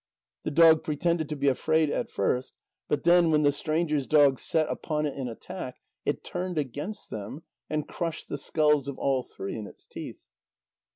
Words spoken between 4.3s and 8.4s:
set upon it in attack, it turned against them, and crushed the